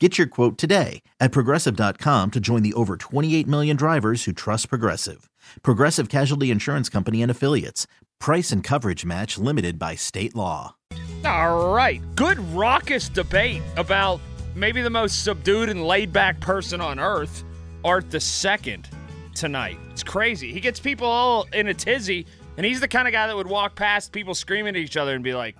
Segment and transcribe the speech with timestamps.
[0.00, 4.68] Get your quote today at progressive.com to join the over 28 million drivers who trust
[4.68, 5.30] Progressive.
[5.62, 7.86] Progressive Casualty Insurance Company and Affiliates.
[8.18, 10.74] Price and coverage match limited by state law.
[11.24, 12.02] All right.
[12.16, 14.20] Good raucous debate about
[14.56, 17.44] maybe the most subdued and laid back person on earth,
[17.84, 18.88] Art the Second,
[19.36, 19.78] tonight.
[19.92, 20.52] It's crazy.
[20.52, 23.46] He gets people all in a tizzy, and he's the kind of guy that would
[23.46, 25.54] walk past people screaming at each other and be like,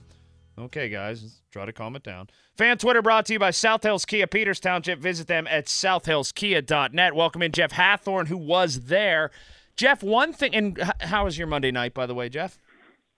[0.58, 2.28] okay, guys, try to calm it down.
[2.56, 4.98] Fan Twitter brought to you by South Hills Kia Peters Township.
[4.98, 7.14] Visit them at southhillskia.net.
[7.14, 9.30] Welcome in Jeff Hathhorn, who was there.
[9.76, 12.58] Jeff, one thing, and how was your Monday night, by the way, Jeff?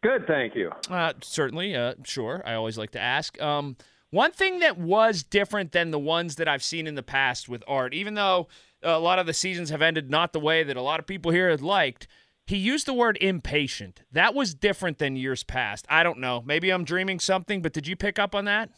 [0.02, 0.70] Good, thank you.
[0.90, 2.42] Uh, certainly, uh, sure.
[2.44, 3.40] I always like to ask.
[3.40, 3.78] Um,
[4.10, 7.64] one thing that was different than the ones that I've seen in the past with
[7.66, 8.48] Art, even though
[8.82, 11.32] a lot of the seasons have ended not the way that a lot of people
[11.32, 12.06] here had liked,
[12.46, 14.02] he used the word impatient.
[14.12, 15.84] That was different than years past.
[15.88, 16.42] I don't know.
[16.46, 18.70] Maybe I'm dreaming something, but did you pick up on that?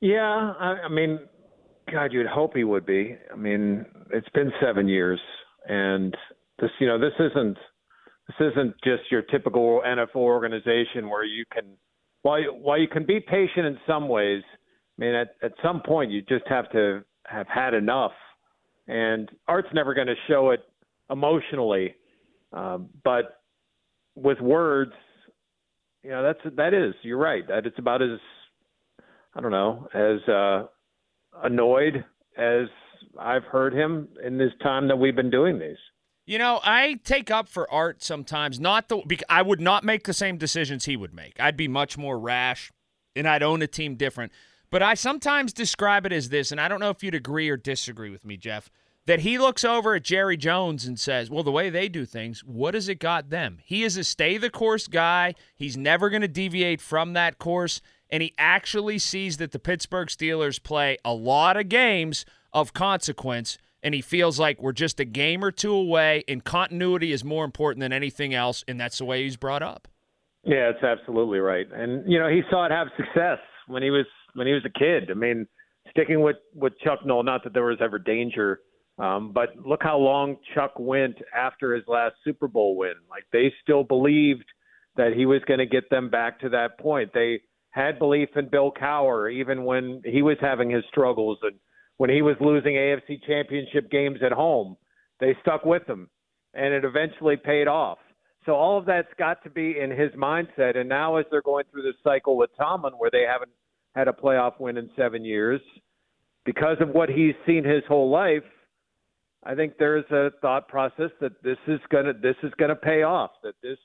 [0.00, 1.20] Yeah, I, I mean,
[1.92, 3.16] God, you'd hope he would be.
[3.32, 5.20] I mean, it's been seven years,
[5.68, 6.16] and
[6.60, 7.58] this, you know, this isn't
[8.28, 11.64] this isn't just your typical NFL organization where you can,
[12.22, 14.42] while while you can be patient in some ways.
[14.98, 18.12] I mean, at at some point you just have to have had enough,
[18.88, 20.60] and Art's never going to show it
[21.10, 21.94] emotionally,
[22.54, 23.40] um, but
[24.14, 24.92] with words,
[26.02, 26.94] you know, that's that is.
[27.02, 27.46] You're right.
[27.48, 28.18] That it's about as
[29.34, 30.66] I don't know, as uh,
[31.42, 32.04] annoyed
[32.36, 32.68] as
[33.18, 35.76] I've heard him in this time that we've been doing these.
[36.26, 38.58] You know, I take up for Art sometimes.
[38.60, 41.38] Not the I would not make the same decisions he would make.
[41.40, 42.70] I'd be much more rash,
[43.16, 44.32] and I'd own a team different.
[44.70, 47.56] But I sometimes describe it as this, and I don't know if you'd agree or
[47.56, 48.70] disagree with me, Jeff.
[49.06, 52.42] That he looks over at Jerry Jones and says, Well, the way they do things,
[52.42, 53.58] what has it got them?
[53.62, 55.34] He is a stay the course guy.
[55.54, 57.82] He's never going to deviate from that course
[58.14, 63.58] and he actually sees that the Pittsburgh Steelers play a lot of games of consequence,
[63.82, 67.44] and he feels like we're just a game or two away, and continuity is more
[67.44, 69.88] important than anything else, and that's the way he's brought up.
[70.44, 71.66] Yeah, it's absolutely right.
[71.72, 74.78] And you know, he saw it have success when he was when he was a
[74.78, 75.10] kid.
[75.10, 75.48] I mean,
[75.90, 78.60] sticking with with Chuck Noll, not that there was ever danger,
[78.98, 82.94] um, but look how long Chuck went after his last Super Bowl win.
[83.10, 84.44] Like they still believed
[84.96, 87.10] that he was going to get them back to that point.
[87.12, 87.40] They
[87.70, 91.56] had belief in Bill Cowher even when he was having his struggles and
[91.96, 94.76] when he was losing AFC championship games at home.
[95.18, 96.08] They stuck with him
[96.54, 97.98] and it eventually paid off.
[98.46, 100.76] So all of that's got to be in his mindset.
[100.76, 103.50] And now as they're going through this cycle with Tomlin where they haven't
[103.96, 105.60] had a playoff win in seven years,
[106.44, 108.42] because of what he's seen his whole life,
[109.44, 113.30] I think there's a thought process that this is gonna this is gonna pay off.
[113.42, 113.78] That this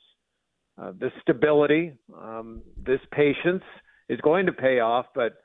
[0.82, 3.64] uh, this stability, um, this patience
[4.08, 5.08] is going to pay off.
[5.14, 5.38] But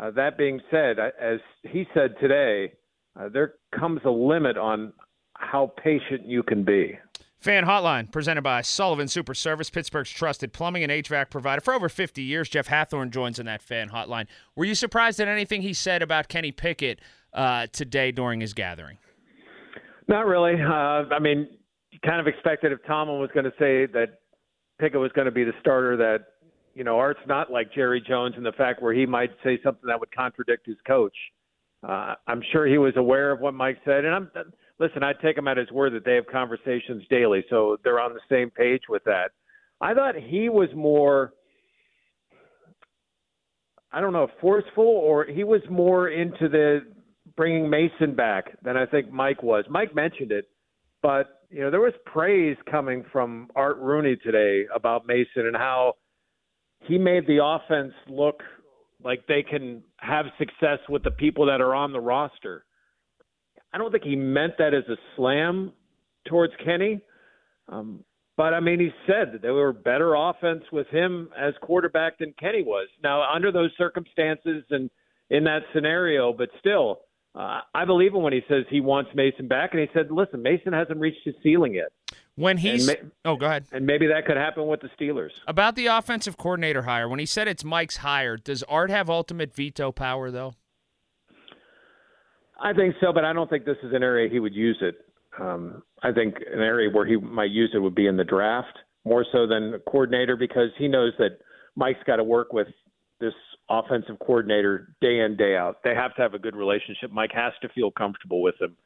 [0.00, 2.72] uh, that being said, as he said today,
[3.18, 4.92] uh, there comes a limit on
[5.34, 6.98] how patient you can be.
[7.38, 11.90] Fan Hotline, presented by Sullivan Super Service, Pittsburgh's trusted plumbing and HVAC provider for over
[11.90, 12.48] 50 years.
[12.48, 14.26] Jeff Hathhorn joins in that Fan Hotline.
[14.56, 17.00] Were you surprised at anything he said about Kenny Pickett
[17.34, 18.96] uh, today during his gathering?
[20.08, 20.54] Not really.
[20.60, 21.48] Uh, I mean,
[21.90, 24.18] you kind of expected if Tomlin was going to say that
[24.80, 26.26] Pickett was going to be the starter that
[26.74, 29.86] you know Art's not like Jerry Jones in the fact where he might say something
[29.86, 31.14] that would contradict his coach.
[31.86, 34.30] Uh, I'm sure he was aware of what Mike said, and I'm
[34.78, 35.02] listen.
[35.02, 38.20] I take him at his word that they have conversations daily, so they're on the
[38.28, 39.30] same page with that.
[39.80, 41.32] I thought he was more.
[43.92, 46.80] I don't know, forceful, or he was more into the
[47.36, 49.64] bringing Mason back than I think Mike was.
[49.68, 50.48] Mike mentioned it,
[51.02, 55.94] but you know, there was praise coming from Art Rooney today about Mason and how
[56.80, 58.42] he made the offense look
[59.02, 62.64] like they can have success with the people that are on the roster.
[63.72, 65.72] I don't think he meant that as a slam
[66.28, 67.00] towards Kenny.
[67.68, 68.04] Um,
[68.36, 72.34] but I mean, he said that they were better offense with him as quarterback than
[72.38, 72.88] Kenny was.
[73.02, 74.90] Now, under those circumstances and
[75.30, 77.00] in that scenario, but still,
[77.34, 79.70] uh, I believe him when he says he wants Mason back.
[79.72, 81.88] And he said, listen, Mason hasn't reached his ceiling yet.
[82.36, 82.94] When he's ma-
[83.24, 83.66] oh, go ahead.
[83.72, 85.30] And maybe that could happen with the Steelers.
[85.46, 89.54] About the offensive coordinator hire, when he said it's Mike's hire, does Art have ultimate
[89.54, 90.54] veto power though?
[92.60, 94.96] I think so, but I don't think this is an area he would use it.
[95.40, 98.78] Um, I think an area where he might use it would be in the draft
[99.04, 101.38] more so than a coordinator because he knows that
[101.76, 102.68] Mike's got to work with
[103.24, 103.34] this
[103.70, 105.78] offensive coordinator day in day out.
[105.82, 107.10] They have to have a good relationship.
[107.10, 108.76] Mike has to feel comfortable with him,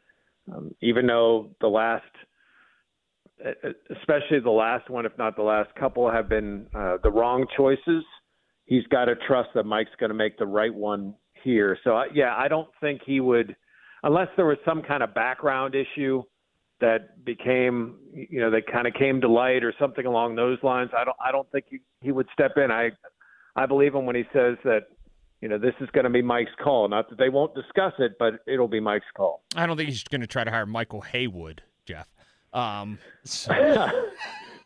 [0.53, 2.05] um, even though the last,
[3.91, 8.05] especially the last one, if not the last couple, have been uh, the wrong choices.
[8.65, 11.77] He's got to trust that Mike's going to make the right one here.
[11.85, 13.57] So uh, yeah, I don't think he would,
[14.03, 16.23] unless there was some kind of background issue
[16.81, 20.91] that became you know that kind of came to light or something along those lines
[20.97, 22.89] i don't i don't think he, he would step in i
[23.59, 24.87] i believe him when he says that
[25.41, 26.89] you know this is going to be mike's call.
[26.89, 29.43] Not that they won't discuss it but it'll be mike's call.
[29.55, 32.09] I don't think he's going to try to hire michael haywood jeff.
[32.53, 33.53] Um so.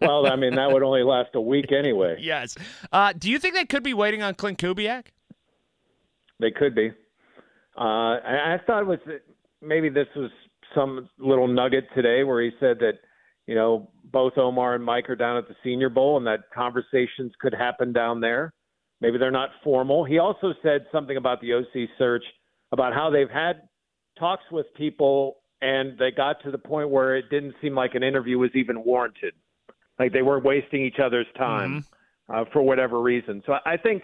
[0.01, 2.17] well i mean that would only last a week anyway.
[2.21, 2.57] Yes.
[2.93, 5.07] Uh do you think they could be waiting on klint kubiak?
[6.41, 6.91] They could be.
[7.77, 8.99] Uh I, I thought it was
[9.61, 10.31] maybe this was
[10.75, 12.95] some little nugget today where he said that,
[13.47, 17.33] you know, both Omar and Mike are down at the Senior Bowl and that conversations
[17.41, 18.53] could happen down there.
[19.03, 20.05] Maybe they're not formal.
[20.05, 22.25] He also said something about the OC search,
[22.73, 23.63] about how they've had
[24.19, 28.03] talks with people and they got to the point where it didn't seem like an
[28.03, 29.35] interview was even warranted.
[29.99, 31.85] Like they weren't wasting each other's time
[32.31, 32.35] mm-hmm.
[32.35, 33.43] uh, for whatever reason.
[33.47, 34.03] So I think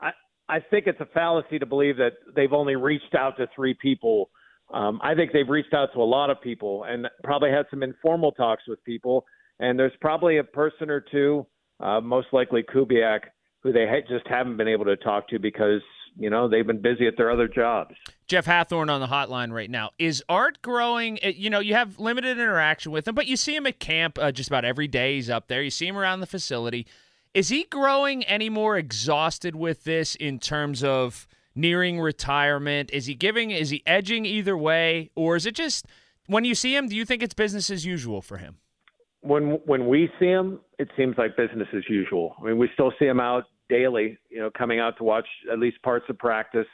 [0.00, 0.10] I,
[0.48, 4.30] I think it's a fallacy to believe that they've only reached out to three people
[4.72, 7.82] um, I think they've reached out to a lot of people and probably had some
[7.82, 9.24] informal talks with people.
[9.60, 11.46] And there's probably a person or two,
[11.80, 13.20] uh, most likely Kubiak,
[13.64, 15.80] who they ha- just haven't been able to talk to because
[16.16, 17.96] you know they've been busy at their other jobs.
[18.28, 19.90] Jeff Hathhorn on the hotline right now.
[19.98, 21.18] Is Art growing?
[21.24, 24.16] Uh, you know, you have limited interaction with him, but you see him at camp
[24.20, 25.16] uh, just about every day.
[25.16, 25.62] He's up there.
[25.62, 26.86] You see him around the facility.
[27.32, 31.26] Is he growing any more exhausted with this in terms of?
[31.54, 32.90] nearing retirement?
[32.92, 35.10] Is he giving, is he edging either way?
[35.14, 35.86] Or is it just
[36.26, 38.56] when you see him, do you think it's business as usual for him?
[39.20, 42.36] When when we see him, it seems like business as usual.
[42.40, 45.58] I mean, we still see him out daily, you know, coming out to watch at
[45.58, 46.66] least parts of practice.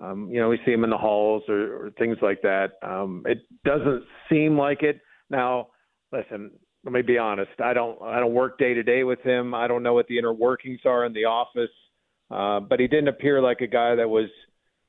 [0.00, 2.72] Um, you know, we see him in the halls or, or things like that.
[2.82, 5.00] Um, it doesn't seem like it.
[5.30, 5.68] Now,
[6.12, 6.50] listen,
[6.84, 7.50] let me be honest.
[7.62, 9.54] I don't I don't work day to day with him.
[9.54, 11.70] I don't know what the inner workings are in the office.
[12.30, 14.28] Uh, but he didn't appear like a guy that was,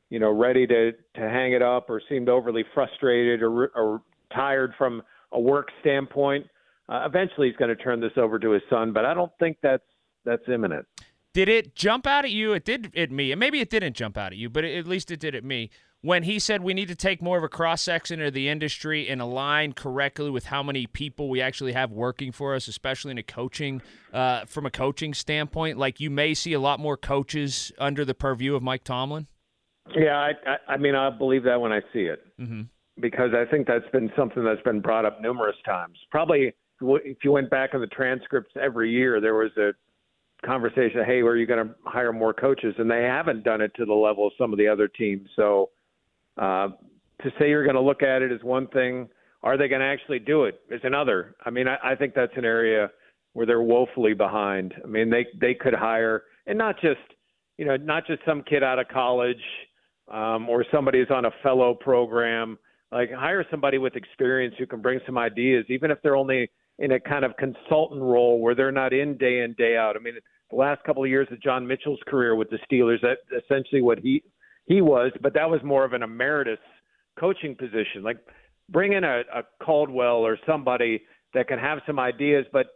[0.10, 4.02] you know, ready to to hang it up or seemed overly frustrated or, or
[4.34, 5.02] tired from
[5.32, 6.46] a work standpoint.
[6.90, 9.58] Uh, eventually, he's going to turn this over to his son, but I don't think
[9.62, 9.84] that's
[10.26, 10.86] that's imminent.
[11.34, 12.54] Did it jump out at you?
[12.54, 15.12] It did at me, and maybe it didn't jump out at you, but at least
[15.12, 15.70] it did at me
[16.02, 19.08] when he said we need to take more of a cross section of the industry
[19.08, 23.18] and align correctly with how many people we actually have working for us, especially in
[23.18, 23.82] a coaching
[24.14, 25.78] uh, from a coaching standpoint.
[25.78, 29.28] Like you may see a lot more coaches under the purview of Mike Tomlin.
[29.96, 32.64] Yeah, I, I, I mean, I believe that when I see it mm-hmm.
[33.00, 35.98] because I think that's been something that's been brought up numerous times.
[36.12, 39.72] Probably if you went back in the transcripts every year, there was a
[40.46, 42.76] conversation, hey, are you going to hire more coaches?
[42.78, 45.28] And they haven't done it to the level of some of the other teams.
[45.36, 45.70] So
[46.38, 46.70] uh,
[47.24, 49.10] to say you're going to look at it as one thing,
[49.44, 51.36] are they going to actually do it is another.
[51.46, 52.90] I mean, I, I think that's an area
[53.34, 54.74] where they're woefully behind.
[54.84, 57.00] I mean, they they could hire and not just
[57.58, 59.42] you know not just some kid out of college
[60.12, 62.58] um, or somebody who's on a fellow program.
[62.92, 66.92] Like hire somebody with experience who can bring some ideas, even if they're only in
[66.92, 69.96] a kind of consultant role where they're not in day in day out.
[69.96, 70.14] I mean,
[70.50, 74.00] the last couple of years of John Mitchell's career with the Steelers, that essentially what
[74.00, 74.24] he
[74.66, 76.60] he was, but that was more of an emeritus
[77.20, 78.04] coaching position.
[78.04, 78.18] Like
[78.70, 81.02] bring in a, a Caldwell or somebody
[81.34, 82.68] that can have some ideas, but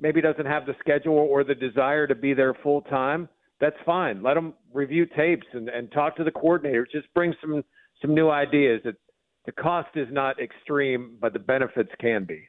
[0.00, 3.28] maybe doesn't have the schedule or the desire to be there full time.
[3.60, 4.22] That's fine.
[4.22, 6.86] Let them review tapes and, and talk to the coordinator.
[6.90, 7.62] Just bring some
[8.00, 8.80] some new ideas.
[8.84, 8.96] It,
[9.44, 12.48] the cost is not extreme, but the benefits can be.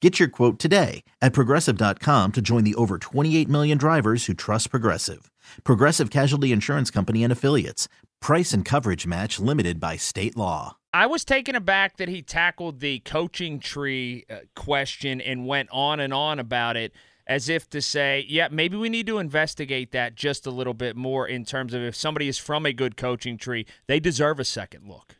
[0.00, 4.70] Get your quote today at progressive.com to join the over 28 million drivers who trust
[4.70, 5.30] Progressive.
[5.64, 7.88] Progressive Casualty Insurance Company and Affiliates.
[8.20, 10.76] Price and coverage match limited by state law.
[10.94, 15.98] I was taken aback that he tackled the coaching tree uh, question and went on
[15.98, 16.92] and on about it
[17.26, 20.96] as if to say, yeah, maybe we need to investigate that just a little bit
[20.96, 24.44] more in terms of if somebody is from a good coaching tree, they deserve a
[24.44, 25.16] second look.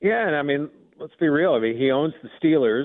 [0.00, 0.68] Yeah, and I mean,
[0.98, 1.52] let's be real.
[1.52, 2.84] I mean, he owns the Steelers,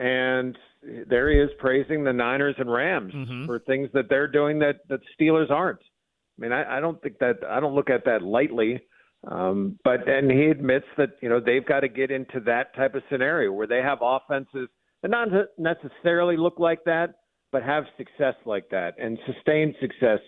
[0.00, 3.46] and there he is praising the Niners and Rams Mhm.
[3.46, 5.80] for things that they're doing that that Steelers aren't.
[5.80, 8.80] I mean, I, I don't think that I don't look at that lightly.
[9.28, 12.94] Um, but and he admits that you know they've got to get into that type
[12.94, 14.68] of scenario where they have offenses
[15.02, 17.10] that not necessarily look like that,
[17.52, 20.20] but have success like that and sustained success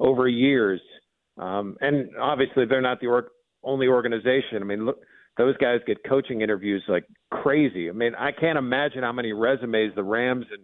[0.00, 0.80] over years.
[1.38, 3.30] Um, and obviously, they're not the or-
[3.62, 4.60] only organization.
[4.60, 4.98] I mean, look,
[5.38, 7.88] those guys get coaching interviews like crazy.
[7.88, 10.62] I mean, I can't imagine how many resumes the Rams and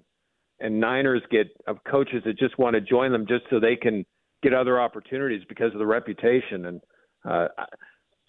[0.60, 4.04] and Niners get of coaches that just want to join them just so they can
[4.42, 6.66] get other opportunities because of the reputation.
[6.66, 6.80] And
[7.28, 7.48] uh,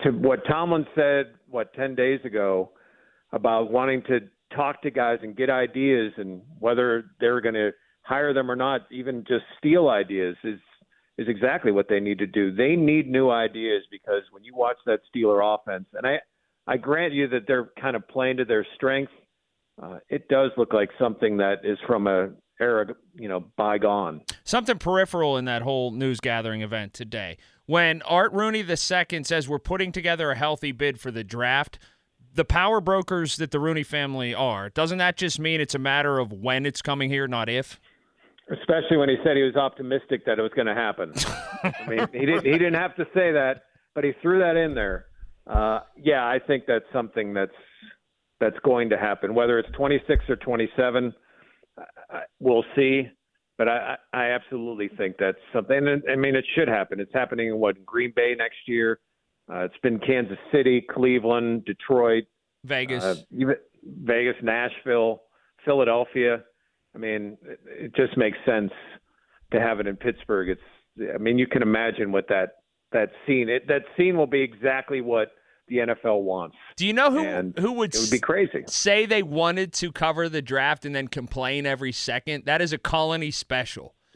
[0.01, 2.71] to what Tomlin said, what ten days ago
[3.31, 4.19] about wanting to
[4.55, 7.71] talk to guys and get ideas and whether they're going to
[8.03, 10.59] hire them or not, even just steal ideas is
[11.19, 12.55] is exactly what they need to do.
[12.55, 16.19] They need new ideas because when you watch that Steeler offense, and I
[16.65, 19.11] I grant you that they're kind of playing to their strength,
[19.81, 22.29] uh, it does look like something that is from a
[22.61, 24.21] era, you know, bygone.
[24.43, 27.37] Something peripheral in that whole news gathering event today.
[27.65, 31.79] When Art Rooney II says we're putting together a healthy bid for the draft,
[32.33, 36.19] the power brokers that the Rooney family are, doesn't that just mean it's a matter
[36.19, 37.79] of when it's coming here, not if?
[38.51, 41.13] Especially when he said he was optimistic that it was going to happen.
[41.63, 43.63] I mean, he didn't he didn't have to say that,
[43.93, 45.05] but he threw that in there.
[45.45, 47.51] Uh, yeah, I think that's something that's
[48.39, 49.35] that's going to happen.
[49.35, 51.13] Whether it's 26 or 27,
[51.77, 53.03] I, I, we'll see.
[53.57, 55.85] But I, I absolutely think that's something.
[55.85, 57.01] And, I mean, it should happen.
[57.01, 59.01] It's happening in what Green Bay next year.
[59.51, 62.23] Uh, it's been Kansas City, Cleveland, Detroit,
[62.63, 63.03] Vegas.
[63.03, 63.15] uh,
[63.83, 65.23] Vegas, Nashville,
[65.65, 66.43] Philadelphia.
[66.95, 68.71] I mean, it, it just makes sense
[69.51, 70.49] to have it in Pittsburgh.
[70.49, 72.49] It's, I mean, you can imagine what that
[72.91, 73.49] that scene.
[73.49, 75.31] It, that scene will be exactly what
[75.67, 76.55] the NFL wants.
[76.75, 78.63] Do you know who and who would, It would be crazy.
[78.67, 82.45] say they wanted to cover the draft and then complain every second?
[82.45, 83.93] That is a colony special.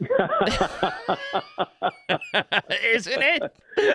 [2.92, 3.42] Isn't it?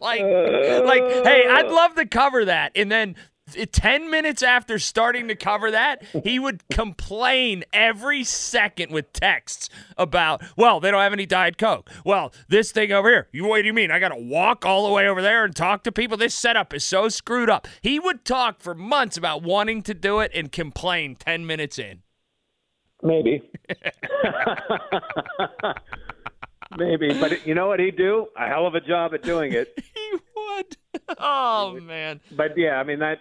[0.00, 2.72] like, uh, like, hey, I'd love to cover that.
[2.74, 3.16] And then
[3.54, 10.42] 10 minutes after starting to cover that, he would complain every second with texts about,
[10.56, 11.90] well, they don't have any Diet Coke.
[12.04, 13.28] Well, this thing over here.
[13.32, 13.90] You, what do you mean?
[13.90, 16.16] I got to walk all the way over there and talk to people?
[16.16, 17.68] This setup is so screwed up.
[17.80, 22.02] He would talk for months about wanting to do it and complain 10 minutes in.
[23.02, 23.42] Maybe.
[26.78, 28.28] Maybe, but you know what he'd do?
[28.36, 29.78] A hell of a job at doing it.
[29.94, 30.76] He would.
[31.18, 32.20] Oh, man.
[32.32, 33.18] But yeah, I mean that.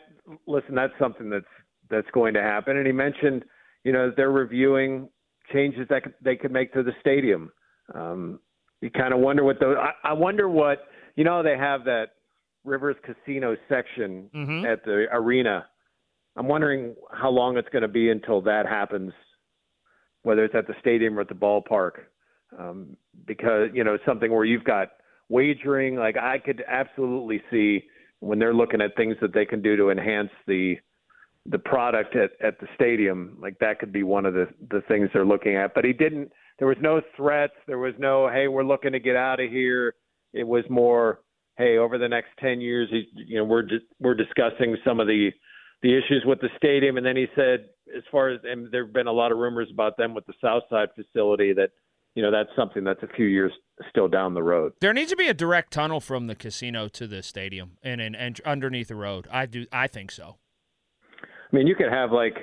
[0.47, 1.45] Listen, that's something that's
[1.89, 2.77] that's going to happen.
[2.77, 3.43] And he mentioned,
[3.83, 5.09] you know, they're reviewing
[5.51, 7.51] changes that they could make to the stadium.
[7.93, 8.39] Um,
[8.81, 9.75] you kind of wonder what those.
[9.77, 11.43] I, I wonder what you know.
[11.43, 12.13] They have that
[12.63, 14.65] Rivers Casino section Mhm.
[14.71, 15.67] at the arena.
[16.35, 19.11] I'm wondering how long it's going to be until that happens,
[20.23, 22.05] whether it's at the stadium or at the ballpark,
[22.57, 22.95] um,
[23.25, 24.93] because you know something where you've got
[25.29, 25.95] wagering.
[25.95, 27.83] Like I could absolutely see
[28.21, 30.77] when they're looking at things that they can do to enhance the
[31.47, 33.35] the product at, at the stadium.
[33.41, 35.73] Like that could be one of the the things they're looking at.
[35.73, 36.31] But he didn't.
[36.59, 37.53] There was no threats.
[37.67, 39.95] There was no hey, we're looking to get out of here.
[40.33, 41.19] It was more
[41.57, 45.31] hey, over the next ten years, you know, we're di- we're discussing some of the
[45.81, 48.93] the issues with the stadium, and then he said, as far as and there have
[48.93, 51.71] been a lot of rumors about them with the South Side facility that
[52.15, 53.51] you know that's something that's a few years
[53.89, 54.74] still down the road.
[54.82, 58.15] There needs to be a direct tunnel from the casino to the stadium and, and,
[58.15, 59.27] and underneath the road.
[59.32, 59.65] I do.
[59.72, 60.38] I think so.
[61.24, 62.36] I mean, you could have like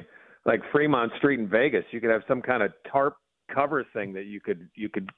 [0.45, 1.85] like Fremont Street in Vegas.
[1.91, 3.17] You could have some kind of tarp
[3.55, 5.11] cover thing that you could you could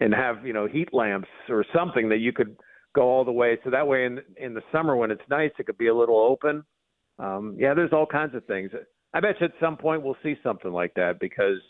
[0.00, 2.56] and have you know heat lamps or something that you could
[2.94, 3.58] go all the way.
[3.64, 6.18] So that way, in in the summer when it's nice, it could be a little
[6.18, 6.64] open.
[7.18, 8.70] Um, yeah, there's all kinds of things.
[9.12, 11.60] I bet you at some point we'll see something like that because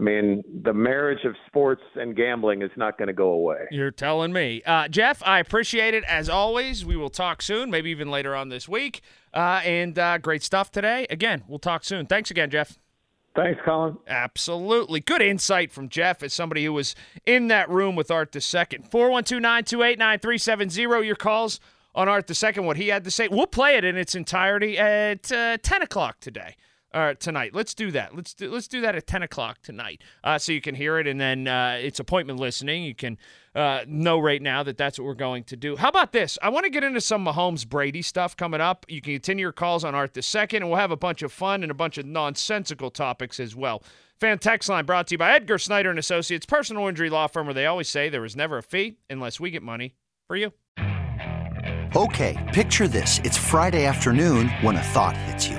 [0.00, 3.66] I mean, the marriage of sports and gambling is not going to go away.
[3.70, 4.62] You're telling me.
[4.64, 6.86] Uh, Jeff, I appreciate it as always.
[6.86, 9.02] We will talk soon, maybe even later on this week.
[9.34, 11.06] Uh, and uh, great stuff today.
[11.10, 12.06] Again, we'll talk soon.
[12.06, 12.78] Thanks again, Jeff.
[13.36, 13.98] Thanks, Colin.
[14.08, 15.00] Absolutely.
[15.00, 16.94] Good insight from Jeff as somebody who was
[17.26, 18.90] in that room with Art the Second.
[18.90, 21.06] 412 928 9370.
[21.06, 21.60] Your calls
[21.94, 23.28] on Art the Second, what he had to say.
[23.28, 26.56] We'll play it in its entirety at uh, 10 o'clock today
[26.92, 27.54] uh, tonight.
[27.54, 28.14] Let's do that.
[28.14, 31.06] Let's do let's do that at ten o'clock tonight, uh, so you can hear it,
[31.06, 32.84] and then uh, it's appointment listening.
[32.84, 33.18] You can
[33.54, 35.76] uh, know right now that that's what we're going to do.
[35.76, 36.38] How about this?
[36.42, 38.86] I want to get into some Mahomes Brady stuff coming up.
[38.88, 41.32] You can continue your calls on Art the Second, and we'll have a bunch of
[41.32, 43.82] fun and a bunch of nonsensical topics as well.
[44.18, 47.46] Fan text line brought to you by Edgar Snyder and Associates, personal injury law firm,
[47.46, 49.94] where they always say there is never a fee unless we get money
[50.26, 50.52] for you.
[51.96, 55.58] Okay, picture this: it's Friday afternoon when a thought hits you.